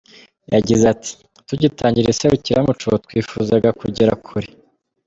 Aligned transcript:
Yagize 0.53 0.83
ati 0.93 1.11
“Tugitangira 1.47 2.05
iri 2.07 2.17
serukiramuco, 2.19 2.87
twifuzaga 3.05 3.69
kugera 3.79 4.13
kure. 4.25 4.47